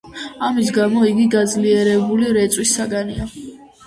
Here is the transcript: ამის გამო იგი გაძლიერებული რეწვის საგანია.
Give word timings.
ამის 0.45 0.69
გამო 0.77 1.03
იგი 1.09 1.25
გაძლიერებული 1.35 2.31
რეწვის 2.39 2.73
საგანია. 2.79 3.29